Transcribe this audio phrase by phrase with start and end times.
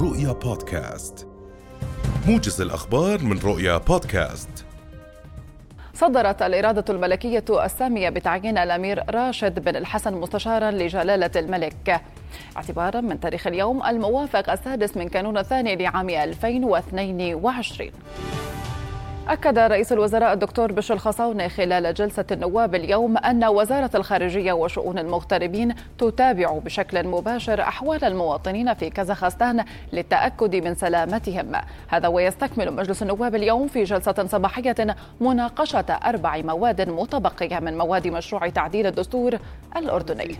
[0.00, 1.26] رؤيا بودكاست.
[2.26, 4.48] موجز الأخبار من رؤيا بودكاست.
[5.94, 12.02] صدرت الإرادة الملكية السامية بتعيين الأمير راشد بن الحسن مستشارا لجلالة الملك.
[12.56, 17.90] اعتبارا من تاريخ اليوم الموافق السادس من كانون الثاني لعام 2022
[19.28, 25.74] أكد رئيس الوزراء الدكتور بشر الخصاونة خلال جلسة النواب اليوم أن وزارة الخارجية وشؤون المغتربين
[25.98, 31.52] تتابع بشكل مباشر أحوال المواطنين في كازاخستان للتأكد من سلامتهم.
[31.88, 38.48] هذا ويستكمل مجلس النواب اليوم في جلسة صباحية مناقشة أربع مواد متبقية من مواد مشروع
[38.48, 39.38] تعديل الدستور
[39.76, 40.36] الأردني.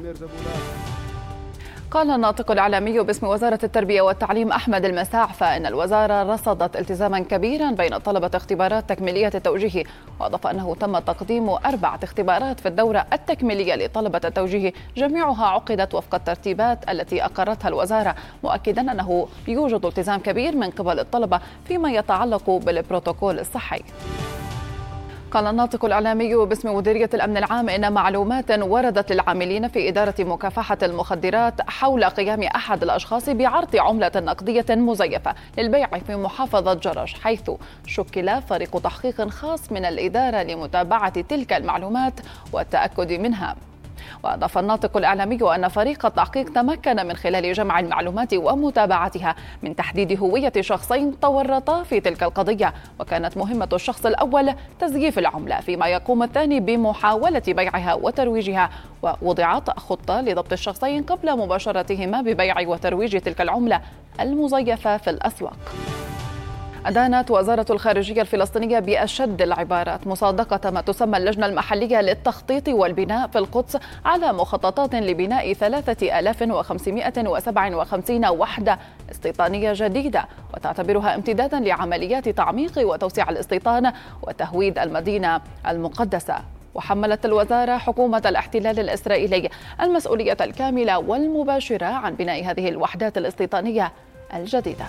[1.91, 7.99] قال الناطق الإعلامي باسم وزارة التربية والتعليم أحمد المساعفة أن الوزارة رصدت التزاما كبيرا بين
[7.99, 9.85] طلبة اختبارات تكميلية التوجيه
[10.21, 16.91] وأضاف أنه تم تقديم أربعة اختبارات في الدورة التكميلية لطلبة التوجيه جميعها عقدت وفق الترتيبات
[16.91, 18.15] التي أقرتها الوزارة
[18.45, 23.83] مؤكدا أنه يوجد التزام كبير من قبل الطلبة فيما يتعلق بالبروتوكول الصحي.
[25.31, 31.71] قال الناطق الإعلامي باسم مديرية الأمن العام إن معلومات وردت للعاملين في إدارة مكافحة المخدرات
[31.71, 37.51] حول قيام أحد الأشخاص بعرض عملة نقدية مزيفة للبيع في محافظة جرش حيث
[37.87, 42.15] شكل فريق تحقيق خاص من الإدارة لمتابعة تلك المعلومات
[42.53, 43.57] والتأكد منها.
[44.23, 50.53] وأضاف الناطق الإعلامي أن فريق التحقيق تمكن من خلال جمع المعلومات ومتابعتها من تحديد هوية
[50.61, 57.43] شخصين تورطا في تلك القضية وكانت مهمة الشخص الأول تزييف العملة فيما يقوم الثاني بمحاولة
[57.49, 58.71] بيعها وترويجها
[59.03, 63.81] ووضعت خطة لضبط الشخصين قبل مباشرتهما ببيع وترويج تلك العملة
[64.21, 65.59] المزيفة في الأسواق.
[66.89, 73.79] أدانت وزارة الخارجية الفلسطينية بأشد العبارات مصادقة ما تسمى اللجنة المحلية للتخطيط والبناء في القدس
[74.05, 78.79] على مخططات لبناء 3557 وحدة
[79.11, 83.93] استيطانية جديدة وتعتبرها امتدادا لعمليات تعميق وتوسيع الاستيطان
[84.23, 86.35] وتهويد المدينة المقدسة.
[86.75, 89.49] وحملت الوزارة حكومة الاحتلال الإسرائيلي
[89.81, 93.93] المسؤولية الكاملة والمباشرة عن بناء هذه الوحدات الاستيطانية
[94.35, 94.85] الجديدة.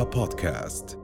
[0.00, 0.99] رؤيا بودكاست